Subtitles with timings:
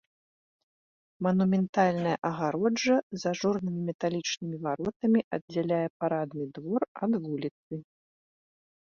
[1.27, 7.73] Манументальная агароджа з ажурнымі металічнымі варотамі аддзяляе парадны двор ад вуліцы.